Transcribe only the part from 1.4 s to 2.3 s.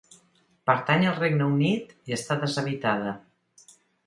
Unit i